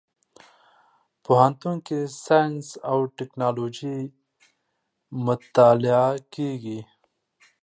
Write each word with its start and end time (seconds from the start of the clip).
پوهنتون 1.25 1.75
کې 1.87 1.99
ساينس 2.23 2.67
او 2.89 2.97
ټکنالوژي 3.17 3.97
مطالعه 5.25 6.09
کېږي. 6.33 6.79